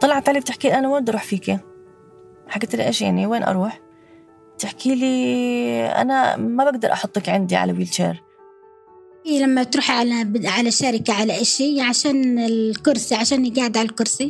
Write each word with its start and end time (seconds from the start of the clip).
طلعت 0.00 0.28
علي 0.28 0.40
بتحكي 0.40 0.74
أنا 0.74 0.88
وين 0.88 1.02
بدي 1.02 1.10
أروح 1.10 1.24
فيكي 1.24 1.58
حكيت 2.48 2.74
لها 2.74 2.86
إيش 2.86 3.02
يعني؟ 3.02 3.26
وين 3.26 3.42
أروح؟ 3.42 3.80
تحكي 4.58 4.94
لي 4.94 5.86
أنا 5.86 6.36
ما 6.36 6.64
بقدر 6.64 6.92
أحطك 6.92 7.28
عندي 7.28 7.56
على 7.56 7.72
wheelchair 7.72 8.28
إيه 9.26 9.42
لما 9.42 9.62
تروحي 9.62 9.92
على 9.92 10.48
على 10.48 10.70
شركة 10.70 11.12
على 11.14 11.40
إشي 11.40 11.80
عشان 11.80 12.38
الكرسي 12.38 13.14
عشان 13.14 13.54
قاعدة 13.54 13.80
على 13.80 13.88
الكرسي. 13.88 14.28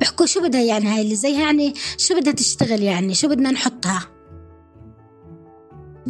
بيحكوا 0.00 0.26
شو 0.26 0.42
بدها 0.42 0.60
يعني 0.60 0.88
هاي 0.88 1.00
اللي 1.00 1.14
زيها 1.14 1.40
يعني 1.40 1.74
شو 1.96 2.20
بدها 2.20 2.32
تشتغل 2.32 2.82
يعني؟ 2.82 3.14
شو 3.14 3.28
بدنا 3.28 3.50
نحطها؟ 3.50 4.06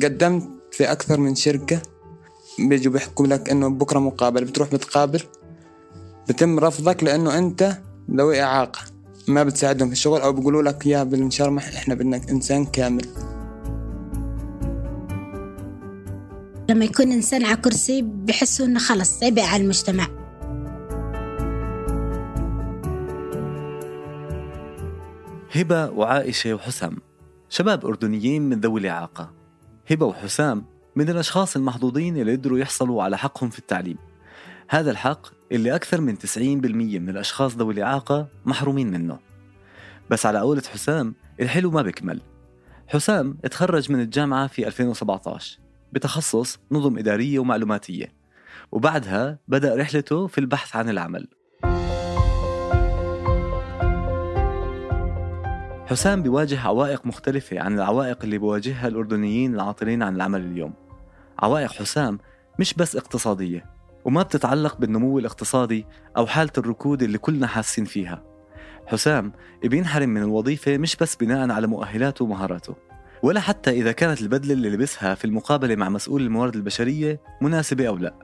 قدمت 0.02 0.48
في 0.72 0.92
أكثر 0.92 1.20
من 1.20 1.34
شركة. 1.34 1.82
بيجوا 2.58 2.92
بيحكوا 2.92 3.26
لك 3.26 3.50
إنه 3.50 3.68
بكرة 3.68 3.98
مقابلة 3.98 4.46
بتروح 4.46 4.72
بتقابل 4.72 5.22
بتم 6.28 6.58
رفضك 6.58 7.04
لأنه 7.04 7.38
أنت 7.38 7.76
ذوي 8.10 8.42
إعاقة. 8.42 8.80
ما 9.28 9.42
بتساعدهم 9.42 9.88
في 9.88 9.92
الشغل 9.92 10.20
أو 10.20 10.32
بيقولوا 10.32 10.62
لك 10.62 10.86
يا 10.86 11.02
بالمشرمح 11.02 11.68
إحنا 11.68 11.94
بدنا 11.94 12.20
إنسان 12.30 12.64
كامل. 12.64 13.06
لما 16.70 16.84
يكون 16.84 17.12
إنسان 17.12 17.44
على 17.44 17.56
كرسي 17.56 18.02
بحسوا 18.02 18.66
إنه 18.66 18.78
خلص 18.78 19.22
عبء 19.22 19.42
على 19.42 19.62
المجتمع. 19.62 20.06
هبة 25.52 25.90
وعائشة 25.90 26.54
وحسام 26.54 26.96
شباب 27.48 27.86
أردنيين 27.86 28.42
من 28.42 28.60
ذوي 28.60 28.80
الإعاقة. 28.80 29.30
هبة 29.90 30.06
وحسام 30.06 30.64
من 30.96 31.10
الأشخاص 31.10 31.56
المحظوظين 31.56 32.16
اللي 32.16 32.32
قدروا 32.32 32.58
يحصلوا 32.58 33.02
على 33.02 33.18
حقهم 33.18 33.50
في 33.50 33.58
التعليم. 33.58 33.96
هذا 34.68 34.90
الحق 34.90 35.26
اللي 35.52 35.74
أكثر 35.74 36.00
من 36.00 36.18
90% 36.18 36.36
من 36.98 37.08
الأشخاص 37.08 37.56
ذوي 37.56 37.74
الإعاقة 37.74 38.28
محرومين 38.44 38.90
منه. 38.90 39.18
بس 40.10 40.26
على 40.26 40.38
قولة 40.38 40.62
حسام 40.72 41.14
الحلو 41.40 41.70
ما 41.70 41.82
بيكمل. 41.82 42.20
حسام 42.88 43.32
تخرج 43.32 43.92
من 43.92 44.00
الجامعة 44.00 44.46
في 44.46 44.66
2017 44.66 45.58
بتخصص 45.92 46.58
نظم 46.70 46.98
إدارية 46.98 47.38
ومعلوماتية. 47.38 48.12
وبعدها 48.72 49.38
بدأ 49.48 49.76
رحلته 49.76 50.26
في 50.26 50.38
البحث 50.38 50.76
عن 50.76 50.88
العمل. 50.88 51.28
حسام 55.86 56.22
بيواجه 56.22 56.60
عوائق 56.60 57.06
مختلفة 57.06 57.60
عن 57.60 57.74
العوائق 57.74 58.18
اللي 58.24 58.38
بيواجهها 58.38 58.88
الأردنيين 58.88 59.54
العاطلين 59.54 60.02
عن 60.02 60.16
العمل 60.16 60.40
اليوم. 60.40 60.74
عوائق 61.38 61.72
حسام 61.72 62.18
مش 62.58 62.74
بس 62.74 62.96
اقتصادية. 62.96 63.79
وما 64.04 64.22
بتتعلق 64.22 64.78
بالنمو 64.78 65.18
الاقتصادي 65.18 65.86
أو 66.16 66.26
حالة 66.26 66.52
الركود 66.58 67.02
اللي 67.02 67.18
كلنا 67.18 67.46
حاسين 67.46 67.84
فيها. 67.84 68.22
حسام 68.86 69.32
بينحرم 69.64 70.08
من 70.08 70.22
الوظيفة 70.22 70.76
مش 70.76 70.96
بس 70.96 71.16
بناء 71.16 71.50
على 71.50 71.66
مؤهلاته 71.66 72.24
ومهاراته 72.24 72.74
ولا 73.22 73.40
حتى 73.40 73.70
إذا 73.70 73.92
كانت 73.92 74.20
البدلة 74.20 74.52
اللي 74.52 74.70
لبسها 74.70 75.14
في 75.14 75.24
المقابلة 75.24 75.76
مع 75.76 75.88
مسؤول 75.88 76.22
الموارد 76.22 76.56
البشرية 76.56 77.20
مناسبة 77.40 77.88
أو 77.88 77.96
لا. 77.96 78.14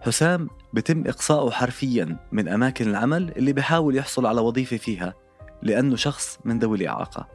حسام 0.00 0.48
بتم 0.72 1.04
إقصاؤه 1.06 1.50
حرفيا 1.50 2.16
من 2.32 2.48
أماكن 2.48 2.88
العمل 2.88 3.32
اللي 3.36 3.52
بحاول 3.52 3.96
يحصل 3.96 4.26
على 4.26 4.40
وظيفة 4.40 4.76
فيها 4.76 5.14
لأنه 5.62 5.96
شخص 5.96 6.38
من 6.44 6.58
ذوي 6.58 6.76
الإعاقة. 6.78 7.28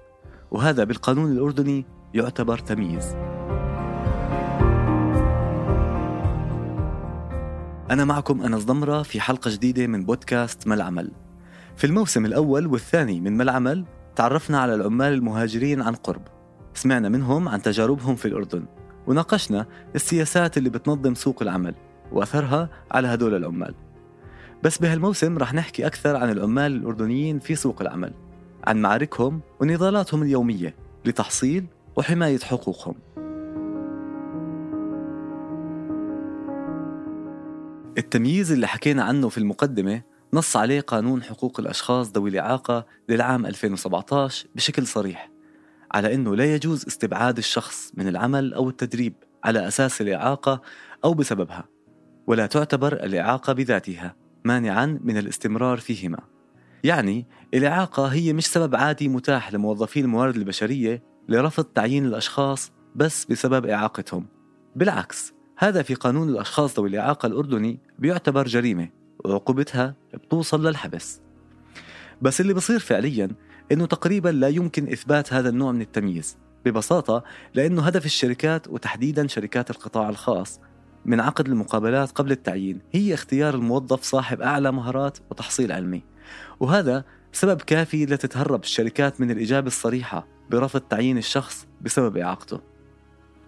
وهذا 0.52 0.84
بالقانون 0.84 1.32
الأردني 1.32 1.86
يعتبر 2.14 2.58
تمييز. 2.58 3.16
أنا 7.92 8.06
معكم 8.06 8.42
أنس 8.42 8.64
ضمرة 8.64 9.04
في 9.04 9.22
حلقة 9.22 9.52
جديدة 9.52 9.88
من 9.88 10.06
بودكاست 10.06 10.68
ما 10.68 10.76
العمل 10.76 11.12
في 11.78 11.88
الموسم 11.88 12.26
الأول 12.26 12.68
والثاني 12.68 13.22
من 13.22 13.38
ما 13.38 13.44
العمل 13.44 13.86
تعرفنا 14.16 14.60
على 14.60 14.76
العمال 14.76 15.14
المهاجرين 15.14 15.82
عن 15.82 15.96
قرب. 15.96 16.22
سمعنا 16.74 17.10
منهم 17.10 17.50
عن 17.50 17.62
تجاربهم 17.62 18.16
في 18.16 18.28
الأردن 18.28 18.66
وناقشنا 19.08 19.66
السياسات 19.96 20.58
اللي 20.58 20.70
بتنظم 20.70 21.16
سوق 21.16 21.42
العمل 21.42 21.76
وأثرها 22.12 22.70
على 22.92 23.08
هدول 23.08 23.36
العمال. 23.36 23.76
بس 24.64 24.78
بهالموسم 24.78 25.38
رح 25.38 25.54
نحكي 25.54 25.88
أكثر 25.88 26.16
عن 26.16 26.32
العمال 26.32 26.76
الأردنيين 26.76 27.40
في 27.40 27.56
سوق 27.56 27.82
العمل 27.82 28.14
عن 28.68 28.82
معاركهم 28.82 29.42
ونضالاتهم 29.62 30.24
اليومية 30.24 30.76
لتحصيل 31.06 31.66
وحماية 31.96 32.40
حقوقهم. 32.40 32.96
التمييز 38.00 38.52
اللي 38.52 38.68
حكينا 38.68 39.04
عنه 39.04 39.30
في 39.30 39.38
المقدمة 39.38 40.02
نص 40.34 40.58
عليه 40.58 40.82
قانون 40.82 41.24
حقوق 41.24 41.60
الأشخاص 41.60 42.12
ذوي 42.12 42.30
الإعاقة 42.30 42.86
للعام 43.10 43.46
2017 43.46 44.48
بشكل 44.56 44.88
صريح 44.88 45.32
على 45.92 46.14
أنه 46.14 46.36
لا 46.36 46.56
يجوز 46.56 46.86
استبعاد 46.88 47.38
الشخص 47.38 47.92
من 47.94 48.08
العمل 48.08 48.54
أو 48.54 48.70
التدريب 48.70 49.14
على 49.44 49.68
أساس 49.68 50.02
الإعاقة 50.02 50.62
أو 51.06 51.14
بسببها 51.14 51.66
ولا 52.28 52.46
تعتبر 52.46 52.94
الإعاقة 52.94 53.54
بذاتها 53.54 54.16
مانعا 54.46 55.00
من 55.04 55.18
الاستمرار 55.18 55.78
فيهما. 55.78 56.20
يعني 56.84 57.28
الإعاقة 57.54 58.08
هي 58.08 58.34
مش 58.34 58.48
سبب 58.48 58.76
عادي 58.76 59.08
متاح 59.08 59.54
لموظفي 59.54 60.00
الموارد 60.00 60.36
البشرية 60.36 61.04
لرفض 61.30 61.64
تعيين 61.64 62.06
الأشخاص 62.06 62.72
بس 62.96 63.26
بسبب 63.26 63.66
إعاقتهم. 63.66 64.28
بالعكس 64.76 65.34
هذا 65.62 65.82
في 65.82 65.94
قانون 65.94 66.30
الأشخاص 66.30 66.80
ذوي 66.80 66.90
الإعاقة 66.90 67.28
الأردني 67.28 67.80
بيعتبر 68.00 68.48
جريمة 68.48 68.90
وعقوبتها 69.26 69.96
بتوصل 70.14 70.68
للحبس. 70.68 71.22
بس 72.22 72.42
اللي 72.42 72.54
بصير 72.54 72.80
فعليا 72.80 73.30
إنه 73.72 73.86
تقريبا 73.86 74.30
لا 74.30 74.48
يمكن 74.48 74.92
إثبات 74.92 75.34
هذا 75.34 75.50
النوع 75.50 75.72
من 75.72 75.82
التمييز 75.82 76.38
ببساطة 76.66 77.24
لأنه 77.54 77.82
هدف 77.82 78.06
الشركات 78.06 78.68
وتحديدا 78.68 79.28
شركات 79.28 79.70
القطاع 79.70 80.10
الخاص 80.10 80.60
من 81.06 81.20
عقد 81.20 81.48
المقابلات 81.48 82.12
قبل 82.12 82.32
التعيين 82.32 82.82
هي 82.92 83.14
اختيار 83.14 83.56
الموظف 83.56 84.04
صاحب 84.04 84.42
أعلى 84.42 84.72
مهارات 84.72 85.18
وتحصيل 85.32 85.72
علمي. 85.72 86.04
وهذا 86.60 87.04
سبب 87.32 87.62
كافي 87.62 88.06
لتتهرب 88.06 88.64
الشركات 88.64 89.22
من 89.22 89.32
الإجابة 89.32 89.68
الصريحة 89.68 90.28
برفض 90.50 90.82
تعيين 90.82 91.18
الشخص 91.18 91.68
بسبب 91.82 92.18
إعاقته. 92.18 92.79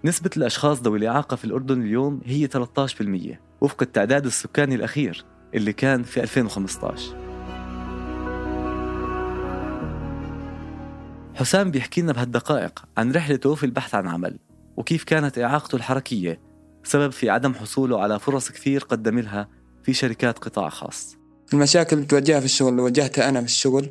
نسبة 0.04 0.30
الأشخاص 0.38 0.82
ذوي 0.82 0.98
الإعاقة 0.98 1.36
في 1.36 1.46
الأردن 1.46 1.82
اليوم 1.82 2.22
هي 2.26 2.48
13% 2.48 3.38
وفق 3.62 3.82
التعداد 3.82 4.26
السكاني 4.26 4.76
الأخير 4.76 5.26
اللي 5.56 5.74
كان 5.74 6.04
في 6.04 6.24
2015 6.24 7.22
حسام 11.36 11.72
بيحكي 11.72 12.02
لنا 12.02 12.14
بهالدقائق 12.14 12.86
عن 12.98 13.12
رحلته 13.12 13.56
في 13.56 13.66
البحث 13.66 13.96
عن 13.96 14.08
عمل 14.08 14.40
وكيف 14.78 15.04
كانت 15.04 15.40
إعاقته 15.40 15.76
الحركية 15.76 16.40
سبب 16.84 17.12
في 17.12 17.30
عدم 17.30 17.54
حصوله 17.54 18.02
على 18.02 18.20
فرص 18.20 18.52
كثير 18.52 18.84
قدم 18.84 19.20
لها 19.20 19.50
في 19.84 19.94
شركات 19.94 20.40
قطاع 20.40 20.70
خاص. 20.70 21.16
المشاكل 21.54 21.96
اللي 21.96 22.06
بتواجهها 22.06 22.40
في 22.40 22.46
الشغل 22.46 22.70
اللي 22.70 22.82
واجهتها 22.82 23.30
أنا 23.30 23.40
في 23.40 23.46
الشغل 23.46 23.90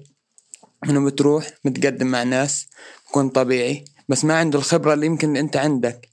إنه 0.85 1.05
بتروح 1.07 1.51
متقدم 1.65 2.07
مع 2.07 2.23
ناس 2.23 2.67
بكون 3.09 3.29
طبيعي 3.29 3.85
بس 4.09 4.25
ما 4.25 4.39
عنده 4.39 4.59
الخبرة 4.59 4.95
اللي 4.95 5.07
يمكن 5.07 5.37
أنت 5.37 5.57
عندك. 5.57 6.10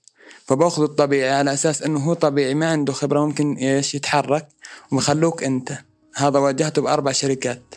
فباخذ 0.47 0.83
الطبيعي 0.83 1.29
على 1.29 1.53
أساس 1.53 1.83
إنه 1.83 1.99
هو 1.99 2.13
طبيعي 2.13 2.53
ما 2.53 2.71
عنده 2.71 2.93
خبرة 2.93 3.25
ممكن 3.25 3.53
إيش 3.53 3.95
يتحرك 3.95 4.47
وبخلوك 4.91 5.43
أنت. 5.43 5.71
هذا 6.15 6.39
واجهته 6.39 6.81
بأربع 6.81 7.11
شركات. 7.11 7.75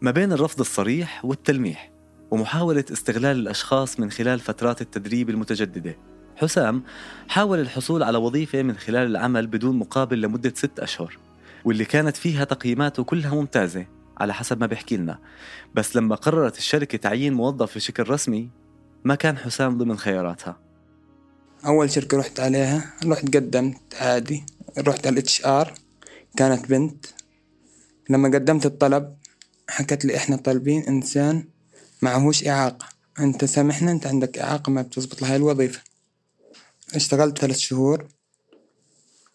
ما 0.00 0.10
بين 0.10 0.32
الرفض 0.32 0.60
الصريح 0.60 1.24
والتلميح 1.24 1.90
ومحاولة 2.30 2.84
استغلال 2.92 3.36
الأشخاص 3.36 4.00
من 4.00 4.10
خلال 4.10 4.40
فترات 4.40 4.80
التدريب 4.80 5.30
المتجددة. 5.30 5.96
حسام 6.36 6.82
حاول 7.28 7.60
الحصول 7.60 8.02
على 8.02 8.18
وظيفة 8.18 8.62
من 8.62 8.76
خلال 8.76 9.06
العمل 9.10 9.46
بدون 9.46 9.78
مقابل 9.78 10.20
لمدة 10.20 10.52
ست 10.56 10.80
أشهر 10.80 11.18
واللي 11.64 11.84
كانت 11.84 12.16
فيها 12.16 12.44
تقييماته 12.44 13.04
كلها 13.04 13.34
ممتازة 13.34 13.86
على 14.18 14.34
حسب 14.34 14.60
ما 14.60 14.66
بيحكي 14.66 14.96
لنا. 14.96 15.18
بس 15.74 15.96
لما 15.96 16.14
قررت 16.14 16.58
الشركة 16.58 16.98
تعيين 16.98 17.34
موظف 17.34 17.74
بشكل 17.74 18.10
رسمي 18.10 18.50
ما 19.04 19.14
كان 19.14 19.38
حسام 19.38 19.78
ضمن 19.78 19.96
خياراتها. 19.96 20.65
أول 21.66 21.90
شركة 21.90 22.18
رحت 22.18 22.40
عليها 22.40 22.92
رحت 23.04 23.36
قدمت 23.36 23.94
عادي 23.94 24.44
رحت 24.78 25.06
على 25.06 25.14
الإتش 25.14 25.44
آر 25.44 25.74
كانت 26.36 26.66
بنت. 26.66 27.06
لما 28.10 28.28
قدمت 28.28 28.66
الطلب 28.66 29.16
حكت 29.68 30.04
لي 30.04 30.16
إحنا 30.16 30.36
طالبين 30.36 30.82
إنسان 30.82 31.44
معهوش 32.02 32.46
إعاقة. 32.46 32.86
أنت 33.18 33.44
سامحنا 33.44 33.92
أنت 33.92 34.06
عندك 34.06 34.38
إعاقة 34.38 34.70
ما 34.70 34.82
بتزبط 34.82 35.22
لهاي 35.22 35.36
الوظيفة. 35.36 35.80
اشتغلت 36.94 37.38
ثلاث 37.38 37.56
شهور. 37.58 38.06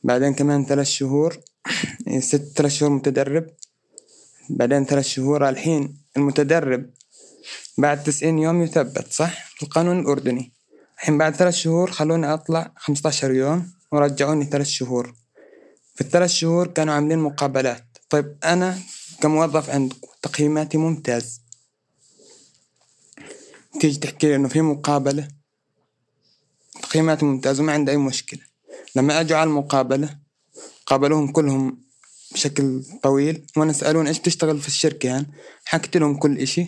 بعدين 0.03 0.33
كمان 0.33 0.65
ثلاث 0.65 0.87
شهور 0.87 1.37
ست 2.19 2.51
ثلاث 2.55 2.71
شهور 2.71 2.91
متدرب. 2.91 3.47
بعدين 4.49 4.85
ثلاث 4.85 5.05
شهور 5.05 5.49
الحين 5.49 5.97
المتدرب. 6.17 6.89
بعد 7.77 8.03
تسعين 8.03 8.39
يوم 8.39 8.61
يثبت 8.61 9.13
صح؟ 9.13 9.53
القانون 9.63 9.99
الأردني. 9.99 10.60
الحين 11.01 11.17
بعد 11.17 11.35
ثلاث 11.35 11.53
شهور 11.53 11.91
خلوني 11.91 12.33
أطلع 12.33 12.73
خمسة 12.77 13.27
يوم 13.27 13.71
ورجعوني 13.91 14.45
ثلاث 14.45 14.67
شهور. 14.67 15.13
في 15.95 16.01
الثلاث 16.01 16.29
شهور 16.29 16.67
كانوا 16.67 16.93
عاملين 16.93 17.19
مقابلات. 17.19 17.97
طيب 18.09 18.37
أنا 18.43 18.79
كموظف 19.21 19.69
عندكم 19.69 20.07
تقييماتي 20.21 20.77
ممتاز. 20.77 21.41
تيجي 23.79 23.99
تحكي 23.99 24.27
لي 24.27 24.35
إنه 24.35 24.47
في 24.47 24.61
مقابلة؟ 24.61 25.27
تقييماتي 26.81 27.25
ممتازة 27.25 27.63
وما 27.63 27.73
عندي 27.73 27.91
أي 27.91 27.97
مشكلة. 27.97 28.41
لما 28.95 29.19
أجوا 29.19 29.37
على 29.37 29.47
المقابلة 29.47 30.17
قابلوهم 30.85 31.31
كلهم 31.31 31.81
بشكل 32.31 32.83
طويل 33.03 33.45
وأنا 33.57 33.73
سألون 33.73 34.07
إيش 34.07 34.19
بتشتغل 34.19 34.61
في 34.61 34.67
الشركة 34.67 35.07
يعني؟ 35.07 35.27
حكيت 35.65 35.97
لهم 35.97 36.17
كل 36.17 36.37
إشي. 36.37 36.67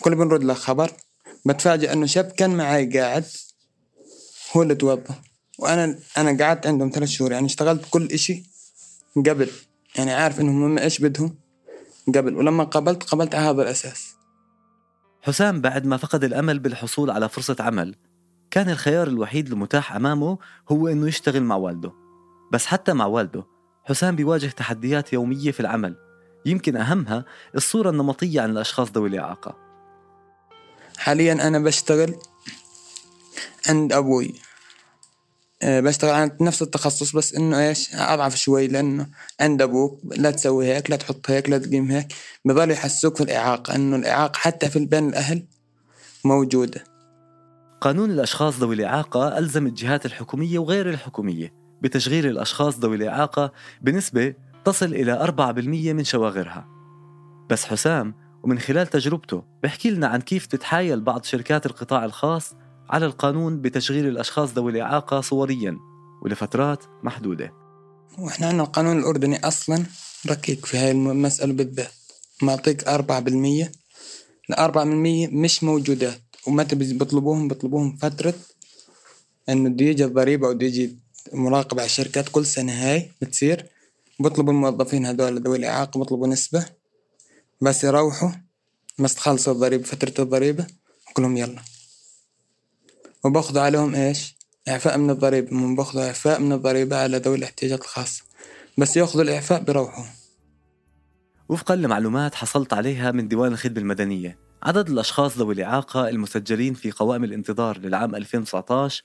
كل 0.00 0.14
بنرد 0.14 0.44
له 0.44 0.54
خبر. 0.54 0.92
بتفاجئ 1.44 1.92
إنه 1.92 2.06
شاب 2.06 2.30
كان 2.30 2.56
معي 2.56 2.98
قاعد 2.98 3.24
هو 4.56 4.62
اللي 4.62 4.74
توظف 4.74 5.20
وأنا 5.58 5.98
أنا 6.18 6.44
قعدت 6.44 6.66
عندهم 6.66 6.90
ثلاث 6.94 7.08
شهور 7.08 7.32
يعني 7.32 7.46
اشتغلت 7.46 7.84
كل 7.90 8.06
إشي 8.06 8.42
قبل. 9.16 9.50
يعني 9.96 10.12
عارف 10.12 10.40
إنهم 10.40 10.64
هم 10.64 10.78
إيش 10.78 10.98
بدهم؟ 10.98 11.34
قبل. 12.08 12.36
ولما 12.36 12.64
قابلت 12.64 13.02
قابلت 13.02 13.34
على 13.34 13.44
هذا 13.46 13.62
الأساس. 13.62 14.14
حسام 15.22 15.60
بعد 15.60 15.86
ما 15.86 15.96
فقد 15.96 16.24
الأمل 16.24 16.58
بالحصول 16.58 17.10
على 17.10 17.28
فرصة 17.28 17.56
عمل 17.60 17.94
كان 18.50 18.70
الخيار 18.70 19.08
الوحيد 19.08 19.52
المتاح 19.52 19.96
أمامه 19.96 20.38
هو 20.68 20.88
إنه 20.88 21.08
يشتغل 21.08 21.42
مع 21.42 21.56
والده. 21.56 21.92
بس 22.52 22.66
حتى 22.66 22.92
مع 22.92 23.06
والده 23.06 23.44
حسام 23.84 24.16
بيواجه 24.16 24.46
تحديات 24.46 25.12
يومية 25.12 25.50
في 25.50 25.60
العمل. 25.60 25.96
يمكن 26.46 26.76
أهمها 26.76 27.24
الصورة 27.54 27.90
النمطية 27.90 28.40
عن 28.40 28.50
الأشخاص 28.50 28.90
ذوي 28.92 29.08
الإعاقة. 29.08 29.56
حاليا 30.98 31.48
أنا 31.48 31.58
بشتغل 31.58 32.14
عند 33.68 33.92
أبوي. 33.92 34.34
أه، 35.62 35.80
بشتغل 35.80 36.10
عن 36.10 36.30
نفس 36.40 36.62
التخصص 36.62 37.16
بس 37.16 37.34
إنه 37.34 37.68
إيش؟ 37.68 37.94
أضعف 37.94 38.36
شوي 38.36 38.66
لأنه 38.66 39.06
عند 39.40 39.62
أبوك 39.62 40.00
لا 40.04 40.30
تسوي 40.30 40.66
هيك 40.66 40.90
لا 40.90 40.96
تحط 40.96 41.30
هيك 41.30 41.48
لا 41.48 41.58
تقيم 41.58 41.90
هيك. 41.90 42.06
بضل 42.44 42.70
يحسوك 42.70 43.16
في 43.16 43.22
الإعاقة 43.22 43.74
إنه 43.74 43.96
الإعاقة 43.96 44.36
حتى 44.36 44.70
في 44.70 44.86
بين 44.86 45.08
الأهل 45.08 45.46
موجودة. 46.24 46.84
قانون 47.80 48.10
الأشخاص 48.10 48.58
ذوي 48.58 48.74
الإعاقة 48.74 49.38
ألزم 49.38 49.66
الجهات 49.66 50.06
الحكومية 50.06 50.58
وغير 50.58 50.90
الحكومية 50.90 51.54
بتشغيل 51.82 52.26
الأشخاص 52.26 52.78
ذوي 52.78 52.96
الإعاقة 52.96 53.52
بنسبة 53.80 54.34
تصل 54.64 54.94
إلى 54.94 55.12
4% 55.12 55.92
من 55.92 56.04
شواغرها. 56.04 56.68
بس 57.50 57.64
حسام 57.64 58.14
ومن 58.42 58.58
خلال 58.58 58.86
تجربته 58.86 59.44
بحكي 59.62 59.90
لنا 59.90 60.06
عن 60.08 60.20
كيف 60.20 60.46
تتحايل 60.46 61.00
بعض 61.00 61.24
شركات 61.24 61.66
القطاع 61.66 62.04
الخاص 62.04 62.54
على 62.90 63.06
القانون 63.06 63.60
بتشغيل 63.60 64.06
الأشخاص 64.06 64.50
ذوي 64.50 64.72
الإعاقة 64.72 65.20
صوريا 65.20 65.78
ولفترات 66.22 66.84
محدودة. 67.02 67.52
وإحنا 68.18 68.46
عندنا 68.46 68.62
القانون 68.62 68.98
الأردني 68.98 69.46
أصلا 69.46 69.84
ركيك 70.26 70.66
في 70.66 70.78
هاي 70.78 70.90
المسألة 70.90 71.52
بالذات. 71.52 71.92
معطيك 72.42 72.88
أربعة 72.88 73.20
بالمية. 73.20 73.72
الأربعة 74.50 74.84
بالمية 74.84 75.28
مش 75.28 75.64
موجودات 75.64 76.20
ومتى 76.46 76.74
بيطلبوهم؟ 76.76 77.48
بيطلبوهم 77.48 77.96
فترة 77.96 78.34
إنه 79.48 79.68
بده 79.70 79.84
يجي 79.84 80.04
الضريبة 80.04 80.46
أو 80.46 80.52
يجي 80.52 80.98
مراقبة 81.32 81.80
على 81.80 81.86
الشركات. 81.86 82.28
كل 82.28 82.46
سنة 82.46 82.72
هاي 82.72 83.10
بتصير. 83.22 83.66
بطلبوا 84.20 84.52
الموظفين 84.52 85.06
هذول 85.06 85.42
ذوي 85.42 85.58
الإعاقة 85.58 86.00
بطلبوا 86.00 86.26
نسبة. 86.26 86.66
بس 87.60 87.84
يروحوا 87.84 88.30
بس 88.98 89.14
تخلص 89.14 89.48
الضريبة 89.48 89.84
فترة 89.84 90.22
الضريبة 90.24 90.66
كلهم 91.14 91.36
يلا. 91.36 91.60
وباخذوا 93.24 93.62
عليهم 93.62 93.94
إيش؟ 93.94 94.36
إعفاء 94.68 94.98
من 94.98 95.10
الضريبة 95.10 95.56
من 95.56 95.76
باخذوا 95.76 96.06
إعفاء 96.06 96.40
من 96.40 96.52
الضريبة 96.52 96.96
على 96.96 97.16
ذوي 97.16 97.36
الاحتياجات 97.36 97.80
الخاصة 97.80 98.24
بس 98.78 98.96
ياخذوا 98.96 99.22
الإعفاء 99.22 99.62
بيروحوا 99.62 100.04
وفقا 101.48 101.76
لمعلومات 101.76 102.34
حصلت 102.34 102.72
عليها 102.72 103.10
من 103.10 103.28
ديوان 103.28 103.52
الخدمة 103.52 103.78
المدنية. 103.78 104.38
عدد 104.62 104.88
الأشخاص 104.88 105.38
ذوي 105.38 105.54
الإعاقة 105.54 106.08
المسجلين 106.08 106.74
في 106.74 106.90
قوائم 106.90 107.24
الانتظار 107.24 107.78
للعام 107.78 108.14
2019 108.14 109.02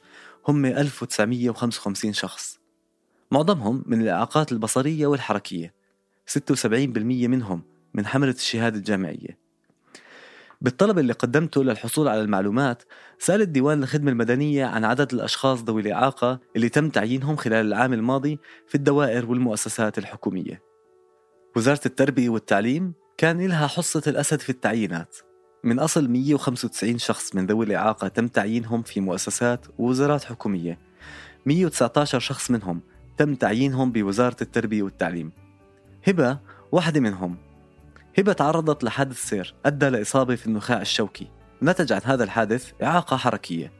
هم 0.47 0.65
1955 0.65 2.13
شخص. 2.13 2.59
معظمهم 3.31 3.83
من 3.85 4.01
الإعاقات 4.01 4.51
البصرية 4.51 5.07
والحركية. 5.07 5.73
76% 6.25 7.27
منهم 7.27 7.61
من 7.93 8.05
حملة 8.05 8.31
الشهادة 8.31 8.77
الجامعية. 8.77 9.44
بالطلب 10.65 10.99
اللي 10.99 11.13
قدمته 11.13 11.63
للحصول 11.63 12.07
على 12.07 12.21
المعلومات 12.21 12.83
سأل 13.19 13.51
ديوان 13.51 13.83
الخدمة 13.83 14.11
المدنية 14.11 14.65
عن 14.65 14.85
عدد 14.85 15.13
الأشخاص 15.13 15.63
ذوي 15.63 15.81
الإعاقة 15.81 16.39
اللي 16.55 16.69
تم 16.69 16.89
تعيينهم 16.89 17.35
خلال 17.35 17.65
العام 17.67 17.93
الماضي 17.93 18.39
في 18.67 18.75
الدوائر 18.75 19.25
والمؤسسات 19.25 19.97
الحكومية. 19.97 20.61
وزارة 21.55 21.79
التربية 21.85 22.29
والتعليم 22.29 22.93
كان 23.17 23.47
لها 23.47 23.67
حصة 23.67 24.01
الأسد 24.07 24.39
في 24.39 24.49
التعيينات. 24.49 25.15
من 25.63 25.79
أصل 25.79 26.07
195 26.07 26.97
شخص 26.97 27.35
من 27.35 27.45
ذوي 27.45 27.65
الإعاقة 27.65 28.07
تم 28.07 28.27
تعيينهم 28.27 28.83
في 28.83 29.01
مؤسسات 29.01 29.65
ووزارات 29.77 30.23
حكومية. 30.23 30.79
119 31.45 32.19
شخص 32.19 32.51
منهم 32.51 32.81
تم 33.17 33.35
تعيينهم 33.35 33.91
بوزارة 33.91 34.37
التربية 34.41 34.83
والتعليم. 34.83 35.31
هبة 36.07 36.39
واحدة 36.71 36.99
منهم 36.99 37.37
هبة 38.17 38.33
تعرضت 38.33 38.83
لحادث 38.83 39.23
سير 39.29 39.55
أدى 39.65 39.89
لإصابة 39.89 40.35
في 40.35 40.47
النخاع 40.47 40.81
الشوكي. 40.81 41.27
نتج 41.63 41.93
عن 41.93 42.01
هذا 42.03 42.23
الحادث 42.23 42.71
إعاقة 42.83 43.17
حركية. 43.17 43.71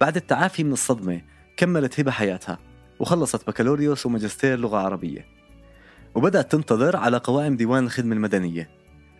بعد 0.00 0.16
التعافي 0.16 0.64
من 0.64 0.72
الصدمة 0.72 1.20
كملت 1.56 2.00
هبة 2.00 2.10
حياتها 2.10 2.58
وخلصت 2.98 3.46
بكالوريوس 3.46 4.06
وماجستير 4.06 4.58
لغة 4.58 4.76
عربية. 4.76 5.26
وبدأت 6.14 6.52
تنتظر 6.52 6.96
على 6.96 7.16
قوائم 7.16 7.56
ديوان 7.56 7.84
الخدمة 7.84 8.14
المدنية 8.14 8.70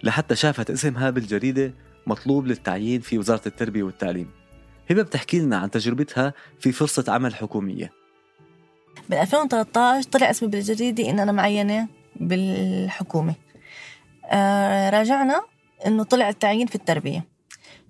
لحتى 0.03 0.37
شافت 0.37 0.71
اسمها 0.71 1.11
بالجريدة 1.11 1.75
مطلوب 2.07 2.47
للتعيين 2.47 3.01
في 3.01 3.19
وزارة 3.19 3.43
التربية 3.47 3.83
والتعليم. 3.83 4.31
هبة 4.91 5.03
بتحكي 5.03 5.39
لنا 5.41 5.57
عن 5.57 5.71
تجربتها 5.71 6.35
في 6.61 6.73
فرصة 6.73 7.05
عمل 7.09 7.35
حكومية. 7.35 7.93
بال 9.09 9.19
2013 9.19 10.09
طلع 10.11 10.31
اسمي 10.31 10.49
بالجريدة 10.49 11.11
إن 11.11 11.21
أنا 11.21 11.33
معينة 11.33 11.89
بالحكومة. 12.21 13.35
راجعنا 14.91 15.43
إنه 15.87 16.05
طلع 16.05 16.29
التعيين 16.29 16.67
في 16.67 16.75
التربية. 16.75 17.25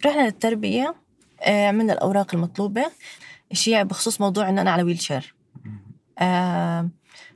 رحنا 0.06 0.22
للتربية 0.22 0.94
آه 1.42 1.68
عملنا 1.68 1.92
الأوراق 1.92 2.34
المطلوبة. 2.34 2.84
شيء 3.52 3.82
بخصوص 3.82 4.20
موضوع 4.20 4.48
إن 4.48 4.58
أنا 4.58 4.70
على 4.70 4.82
ويل 4.82 5.00
شير. 5.00 5.34
آه 6.18 6.88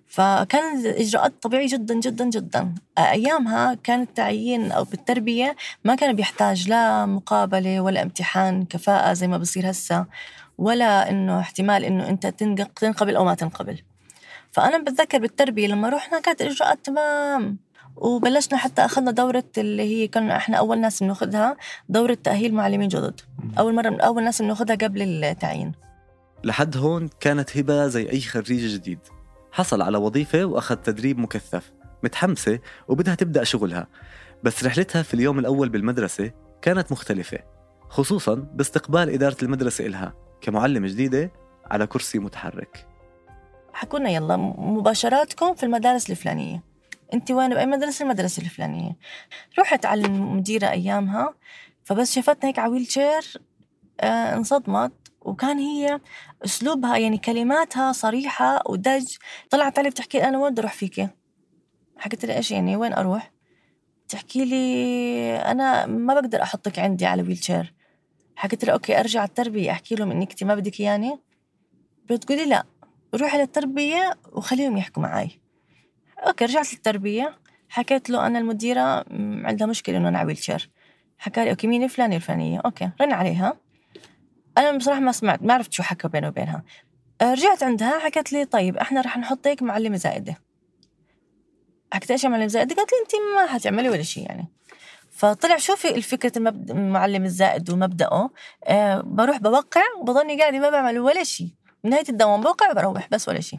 فكان 0.07 0.79
الإجراءات 0.79 1.33
طبيعية 1.43 1.69
جدا 1.69 1.95
جدا 1.95 2.25
جدا. 2.25 2.75
أيامها 2.99 3.75
كان 3.75 4.03
التعيين 4.03 4.73
أو 4.73 4.85
بالتربية 4.85 5.57
ما 5.85 5.95
كان 5.95 6.17
بيحتاج 6.17 6.69
لا 6.69 7.07
مقابلة 7.07 7.81
ولا 7.81 8.03
امتحان 8.03 8.65
كفاءة 8.65 9.13
زي 9.13 9.27
ما 9.27 9.39
بصير 9.39 9.71
هسا 9.71 10.07
ولا 10.59 11.11
إنه 11.11 11.41
احتمال 11.41 11.85
إنه 11.85 12.09
أنت 12.09 12.27
تنقبل 12.77 13.17
أو 13.17 13.25
ما 13.25 13.35
تنقبل. 13.35 13.83
فأنا 14.53 14.79
بتذكر 14.79 15.19
بالتربية 15.19 15.67
لما 15.67 15.89
رحنا 15.89 16.21
كانت 16.21 16.43
الإجراءات 16.43 16.85
تمام. 16.85 17.59
وبلشنا 18.01 18.59
حتى 18.59 18.85
أخذنا 18.85 19.11
دورة 19.11 19.45
اللي 19.59 19.83
هي 19.83 20.09
كنا 20.09 20.37
إحنا 20.37 20.57
أول 20.57 20.81
ناس 20.81 21.03
بناخذها 21.03 21.57
دورة 21.89 22.19
تأهيل 22.25 22.55
معلمين 22.55 22.89
جدد. 22.89 23.21
أول 23.59 23.75
مرة 23.75 23.97
أول 24.01 24.25
ناس 24.25 24.43
بناخذها 24.43 24.77
قبل 24.77 25.25
التعيين. 25.25 25.73
لحد 26.45 26.77
هون 26.77 27.11
كانت 27.21 27.57
هبة 27.57 27.87
زي 27.87 28.11
أي 28.11 28.21
خريج 28.21 28.67
جديد. 28.67 28.99
حصل 29.53 29.83
على 29.83 29.99
وظيفة 29.99 30.45
وأخذ 30.45 30.77
تدريب 30.77 31.19
مكثف 31.19 31.73
متحمسة 32.05 32.59
وبدها 32.89 33.15
تبدأ 33.15 33.45
شغلها. 33.45 33.87
بس 34.43 34.65
رحلتها 34.65 35.03
في 35.03 35.15
اليوم 35.15 35.39
الأول 35.39 35.69
بالمدرسة 35.69 36.31
كانت 36.63 36.93
مختلفة 36.93 37.39
خصوصا 37.89 38.35
باستقبال 38.35 39.11
إدارة 39.11 39.37
المدرسة 39.43 39.87
إلها 39.87 40.15
كمعلمة 40.41 40.89
جديدة 40.89 41.33
على 41.67 41.87
كرسي 41.87 42.19
متحرك. 42.19 42.87
حكونا 43.73 44.11
يلا 44.11 44.37
مباشراتكم 44.37 45.55
في 45.55 45.63
المدارس 45.63 46.11
الفلانية. 46.11 46.70
انت 47.15 47.31
وين؟ 47.31 47.51
بأي 47.51 47.67
مدرسة؟ 47.67 48.03
المدرسة 48.03 48.43
الفلانية. 48.43 48.97
رحت 49.59 49.87
على 49.87 50.07
المديره 50.07 50.71
أيامها. 50.71 51.35
فبس 51.85 52.15
شافتنا 52.15 52.51
هيك 52.51 52.59
على 52.59 52.73
wheelchair 52.73 53.43
آه 54.01 54.35
انصدمت. 54.37 54.93
وكان 55.21 55.59
هي 55.59 56.01
أسلوبها 56.45 56.97
يعني 56.97 57.19
كلماتها 57.19 57.93
صريحة 57.93 58.63
ودغ. 58.67 59.17
طلعت 59.51 59.79
علي 59.79 59.91
بتحكي 59.91 60.25
أنا 60.25 60.39
وين 60.39 60.53
بدي 60.53 60.61
أروح 60.61 60.73
فيكي 60.73 61.09
حكيت 61.99 62.25
لي 62.25 62.37
إيش 62.37 62.51
يعني؟ 62.51 62.77
وين 62.77 62.93
أروح؟ 62.93 63.33
تحكي 64.09 64.45
لي 64.45 65.37
أنا 65.37 65.87
ما 65.87 66.15
بقدر 66.15 66.43
أحطك 66.43 66.79
عندي 66.79 67.07
على 67.07 67.23
wheelchair 67.23 67.75
حكيت 68.37 68.65
لها 68.65 68.75
okay 68.75 69.01
أرجع 69.01 69.25
التربية. 69.25 69.71
أحكي 69.71 69.95
لهم 69.95 70.11
أنت 70.11 70.45
ما 70.45 70.55
بدك 70.55 70.81
إياني. 70.81 71.21
بتقولي 72.11 72.47
لا 72.47 72.65
روحي 73.15 73.39
للتربية 73.39 74.19
وخليهم 74.33 74.77
يحكوا 74.77 75.03
معي 75.03 75.41
okay 76.27 76.45
رجعت 76.45 76.73
للتربية. 76.73 77.39
حكيت 77.69 78.11
له 78.11 78.27
أنا 78.27 78.39
المديرة 78.39 79.05
عندها 79.45 79.67
مشكلة 79.67 79.97
إنه 79.97 80.09
أنا 80.09 80.19
على 80.19 80.35
chair 80.35 80.71
حكى 81.19 81.45
لي 81.45 81.51
okay 81.51 81.67
مين 81.67 81.89
فلانة 81.89 82.17
الفلانية؟ 82.17 82.61
okay 82.65 82.91
رن 83.01 83.13
عليها. 83.13 83.57
أنا 84.59 84.79
بصراحة 84.79 85.01
ما 85.01 85.13
سمعت 85.13 85.43
ما 85.43 85.55
عرفت 85.55 85.73
شو 85.73 85.83
حكى 85.83 86.09
بينه 86.09 86.29
وبينها. 86.29 86.63
رجعت 87.23 87.63
عندها 87.63 87.99
حكت 87.99 88.33
لي 88.33 88.45
طيب 88.45 88.77
إحنا 88.77 89.01
رح 89.01 89.19
نحطك 89.19 89.63
معلمة 89.63 89.97
زائدة. 89.97 90.37
حكيت 91.93 92.11
إيش 92.11 92.27
معلمة 92.27 92.47
زائدة؟ 92.47 92.75
قالت 92.75 92.91
لي 92.93 92.99
انت 93.03 93.11
ما 93.37 93.55
حتعملي 93.55 93.89
ولا 93.89 94.03
شيء 94.03 94.27
يعني. 94.27 94.49
فطلع 95.11 95.57
شوفي 95.57 95.95
الفكرة 95.95 96.33
المبدأ 96.37 96.75
المعلم 96.75 97.25
الزائد 97.25 97.71
ومبدأه. 97.71 98.31
أه 98.65 99.01
بروح 99.01 99.39
بوقع 99.39 99.83
وبضلني 100.01 100.41
قاعدة 100.41 100.59
ما 100.59 100.71
بعمل 100.71 100.99
ولا 100.99 101.25
شيء. 101.25 101.49
نهاية 101.85 102.09
الدوام 102.09 102.41
بوقع 102.41 102.71
وبروح 102.71 103.09
بس 103.11 103.29
ولا 103.29 103.41
شيء. 103.41 103.59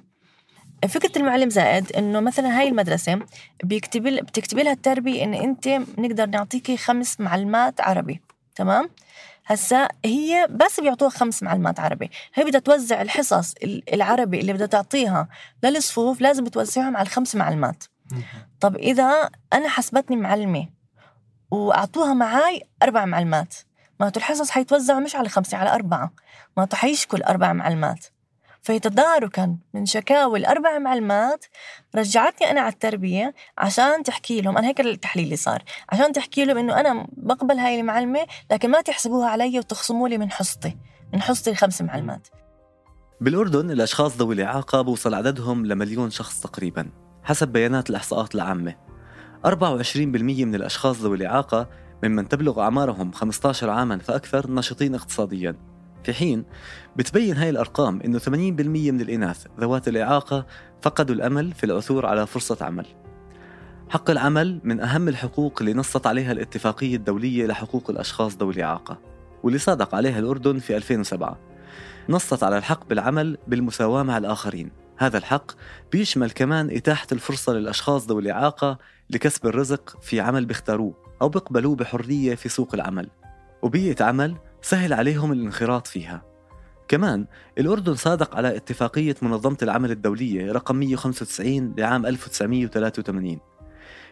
فكرة 0.88 1.18
المعلم 1.18 1.50
زائد 1.50 1.92
إنه 1.92 2.20
مثلا 2.20 2.60
هاي 2.60 2.68
المدرسة 2.68 3.20
بيكتب 3.64 4.04
بتكتبي 4.04 4.64
لها 4.64 4.74
التربية 4.74 5.24
إن 5.24 5.34
أنت 5.34 5.68
نقدر 5.98 6.26
نعطيكي 6.26 6.78
خمس 6.78 7.20
معلمات 7.20 7.82
عربي 7.82 8.22
تمام؟ 8.56 8.90
هسا 9.46 9.88
هي 10.06 10.48
بس 10.50 10.80
بيعطوها 10.80 11.10
خمس 11.10 11.44
معلمات 11.44 11.80
عربي 11.80 12.12
هي 12.34 12.44
بدها 12.44 12.60
توزع 12.60 13.02
الحصص 13.02 13.54
العربي 13.94 14.40
اللي 14.40 14.54
بدها 14.54 14.68
تعطيها 14.68 15.28
للصفوف 15.64 16.22
لازم 16.22 16.48
توزعهم 16.48 16.98
على 16.98 17.06
الخمس 17.06 17.36
معلمات. 17.36 17.84
طب 18.60 18.76
إذا 18.76 19.30
أنا 19.54 19.70
حسبتني 19.70 20.16
معلمة 20.16 20.68
وأعطوها 21.52 22.14
معاي 22.14 22.64
أربع 22.84 23.06
معلمات 23.06 23.56
ما 24.00 24.12
الحصص 24.18 24.50
حيتوزعوا 24.50 25.00
مش 25.00 25.16
على 25.16 25.30
خمسة 25.30 25.58
على 25.58 25.74
أربعة 25.74 26.12
ما 26.58 26.68
حيشكوا 26.74 27.18
الأربع 27.20 27.54
معلمات. 27.54 28.06
فيتداركا 28.62 29.58
من 29.74 29.86
شكاوي 29.86 30.40
الأربع 30.40 30.80
معلمات 30.80 31.46
رجعتني 31.96 32.52
أنا 32.52 32.62
على 32.62 32.74
التربية 32.74 33.34
عشان 33.58 34.04
تحكي 34.04 34.42
لهم 34.42 34.58
أنا 34.58 34.68
هيك 34.68 34.82
التحليل 34.82 35.26
اللي 35.26 35.36
صار 35.36 35.64
عشان 35.90 36.14
تحكي 36.14 36.46
لهم 36.46 36.58
إنه 36.58 36.80
أنا 36.80 37.08
بقبل 37.18 37.58
هاي 37.58 37.80
المعلمة 37.80 38.28
لكن 38.52 38.72
ما 38.72 38.82
تحسبوها 38.82 39.30
علي 39.30 39.60
وتخصموا 39.60 40.08
لي 40.10 40.18
من 40.18 40.32
حصتي 40.32 40.78
من 41.14 41.22
حصتي 41.22 41.50
الخمس 41.50 41.82
معلمات. 41.82 42.28
بالأردن 43.22 43.72
الأشخاص 43.72 44.18
ذوي 44.18 44.36
الإعاقة 44.36 44.82
بوصل 44.82 45.14
عددهم 45.14 45.66
لمليون 45.66 46.10
شخص 46.10 46.42
تقريبا 46.42 46.90
حسب 47.24 47.48
بيانات 47.48 47.90
الإحصاءات 47.90 48.36
العامة. 48.36 48.76
24% 49.46 50.46
من 50.46 50.56
الأشخاص 50.56 51.02
ذوي 51.02 51.18
الإعاقة 51.18 51.70
ممن 52.04 52.28
تبلغ 52.28 52.62
أعمارهم 52.62 53.12
15 53.12 53.70
عاما 53.70 53.98
فأكثر 53.98 54.52
نشطين 54.52 54.96
اقتصاديا. 54.96 55.71
في 56.04 56.14
حين 56.14 56.44
بتبين 56.96 57.38
هاي 57.38 57.50
الأرقام 57.50 58.02
أنه 58.02 58.20
80% 58.20 58.30
من 58.32 59.02
الإناث 59.02 59.46
ذوات 59.60 59.88
الإعاقة 59.88 60.46
فقدوا 60.82 61.16
الأمل 61.16 61.52
في 61.52 61.64
العثور 61.64 62.06
على 62.06 62.28
فرصة 62.28 62.58
عمل. 62.62 62.86
حق 63.90 64.10
العمل 64.10 64.62
من 64.64 64.80
أهم 64.80 65.08
الحقوق 65.08 65.58
اللي 65.62 65.74
نصت 65.74 66.08
عليها 66.08 66.32
الاتفاقية 66.32 66.96
الدولية 66.96 67.46
لحقوق 67.46 67.90
الأشخاص 67.90 68.38
ذوي 68.38 68.54
الإعاقة 68.54 68.98
واللي 69.44 69.60
صادق 69.60 69.96
عليها 69.96 70.20
الأردن 70.20 70.60
في 70.60 70.78
2007 70.78 71.40
نصت 72.10 72.44
على 72.44 72.58
الحق 72.58 72.88
بالعمل 72.88 73.38
بالمساواة 73.48 74.04
مع 74.04 74.18
الآخرين. 74.18 74.72
هذا 74.98 75.18
الحق 75.18 75.52
بيشمل 75.92 76.32
كمان 76.32 76.70
إتاحة 76.72 77.08
الفرصة 77.12 77.54
للأشخاص 77.54 78.08
ذوي 78.08 78.22
الإعاقة 78.22 78.78
لكسب 79.10 79.46
الرزق 79.48 79.98
في 80.02 80.20
عمل 80.20 80.46
بيختاروه 80.46 80.94
أو 81.22 81.30
بيقبلوه 81.30 81.76
بحرية 81.76 82.36
في 82.36 82.50
سوق 82.50 82.70
العمل. 82.74 83.10
وبيئة 83.62 84.04
عمل 84.04 84.36
سهل 84.62 84.94
عليهم 84.94 85.32
الانخراط 85.32 85.88
فيها. 85.88 86.32
كمان 86.88 87.26
الأردن 87.58 87.96
صادق 87.96 88.36
على 88.36 88.56
اتفاقية 88.56 89.16
منظمة 89.22 89.58
العمل 89.62 89.92
الدولية 89.92 90.52
رقم 90.52 90.76
195 90.76 91.76
لعام 91.78 92.06
1983 92.06 93.40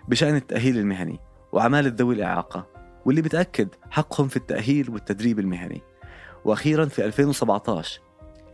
بشأن 0.07 0.35
التأهيل 0.35 0.77
المهني 0.77 1.19
وعمالة 1.51 1.93
ذوي 1.95 2.15
الإعاقة 2.15 2.67
واللي 3.05 3.21
بتأكد 3.21 3.69
حقهم 3.89 4.27
في 4.27 4.37
التأهيل 4.37 4.89
والتدريب 4.89 5.39
المهني. 5.39 5.81
وأخيرا 6.45 6.85
في 6.85 7.05
2017 7.05 8.01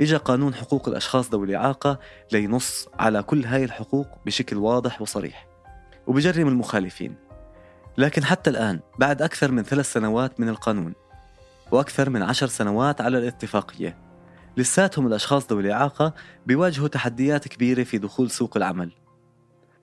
إجا 0.01 0.17
قانون 0.17 0.53
حقوق 0.53 0.89
الأشخاص 0.89 1.31
ذوي 1.31 1.45
الإعاقة 1.45 1.99
لينص 2.31 2.89
على 2.99 3.23
كل 3.23 3.45
هاي 3.45 3.63
الحقوق 3.63 4.07
بشكل 4.25 4.57
واضح 4.57 5.01
وصريح 5.01 5.47
وبجرم 6.07 6.47
المخالفين. 6.47 7.15
لكن 7.97 8.23
حتى 8.23 8.49
الآن 8.49 8.79
بعد 8.99 9.21
أكثر 9.21 9.51
من 9.51 9.63
ثلاث 9.63 9.93
سنوات 9.93 10.39
من 10.39 10.49
القانون 10.49 10.93
وأكثر 11.72 12.10
من 12.10 12.24
عشر 12.24 12.48
سنوات 12.48 13.01
على 13.01 13.17
الاتفاقية. 13.17 13.98
لساتهم 14.57 15.07
الأشخاص 15.07 15.51
ذوي 15.51 15.62
الإعاقة 15.62 16.13
بيواجهوا 16.45 16.88
تحديات 16.88 17.48
كبيرة 17.48 17.84
في 17.84 17.98
دخول 17.98 18.31
سوق 18.31 18.57
العمل. 18.57 18.91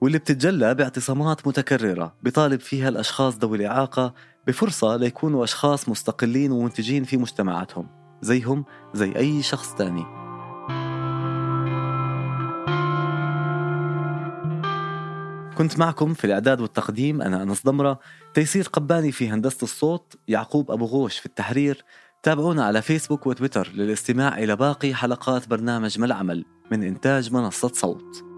واللي 0.00 0.18
بتتجلى 0.18 0.74
باعتصامات 0.74 1.46
متكررة 1.46 2.14
بطالب 2.22 2.60
فيها 2.60 2.88
الأشخاص 2.88 3.38
ذوي 3.38 3.56
الإعاقة 3.56 4.14
بفرصة 4.46 4.96
ليكونوا 4.96 5.44
أشخاص 5.44 5.88
مستقلين 5.88 6.52
ومنتجين 6.52 7.04
في 7.04 7.16
مجتمعاتهم 7.16 7.88
زيهم 8.22 8.64
زي 8.94 9.16
أي 9.16 9.42
شخص 9.42 9.74
تاني. 9.74 10.31
كنت 15.58 15.78
معكم 15.78 16.14
في 16.14 16.24
الإعداد 16.24 16.60
والتقديم 16.60 17.22
أنا 17.22 17.42
أنس 17.42 17.64
ضمرة 17.64 18.00
تيسير 18.34 18.68
قباني 18.72 19.12
في 19.12 19.28
هندسة 19.28 19.58
الصوت 19.62 20.14
يعقوب 20.28 20.70
أبو 20.70 20.84
غوش 20.84 21.18
في 21.18 21.26
التحرير. 21.26 21.84
تابعونا 22.22 22.64
على 22.64 22.82
فيسبوك 22.82 23.26
وتويتر 23.26 23.68
للاستماع 23.74 24.38
إلى 24.38 24.56
باقي 24.56 24.94
حلقات 24.94 25.48
برنامج 25.48 25.98
ما 25.98 26.06
العمل 26.06 26.44
من 26.70 26.82
إنتاج 26.82 27.32
منصة 27.32 27.68
صوت. 27.74 28.31